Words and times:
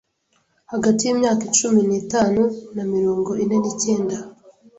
hagati 0.71 1.01
y’imyaka 1.03 1.43
cumi 1.57 1.81
nitanu 1.89 2.43
na 2.75 2.83
mirongo 2.93 3.29
ine 3.43 3.55
ni 3.59 3.71
cyenda 3.81 4.17